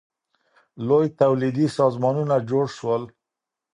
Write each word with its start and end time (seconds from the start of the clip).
لوی 0.87 1.07
تولیدي 1.19 1.67
سازمانونه 1.77 2.35
جوړ 2.49 2.65
سول. 2.79 3.03